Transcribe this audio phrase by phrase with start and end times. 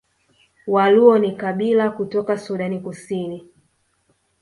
[0.67, 3.47] Waluo ni kabila kutoka Sudan Kusini